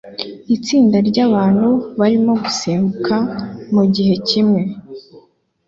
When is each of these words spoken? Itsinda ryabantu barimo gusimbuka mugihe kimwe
Itsinda 0.55 0.97
ryabantu 1.09 1.67
barimo 1.99 2.33
gusimbuka 2.43 3.15
mugihe 3.73 4.13
kimwe 4.27 4.61